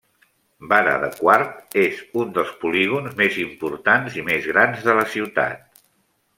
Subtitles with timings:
[0.69, 5.83] Vara de Quart és un dels polígons més importants i més grans de la ciutat.